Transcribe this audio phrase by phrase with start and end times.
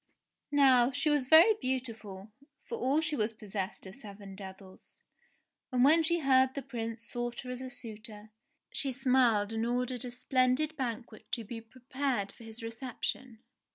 [0.51, 2.31] Now she was very beautiful,
[2.63, 5.03] for all she was possessed of seven devils,
[5.71, 8.31] and when she heard the Prince sought her as a suitor,
[8.71, 13.43] she smiled and ordered a splendid banquet to be prepared for his reception.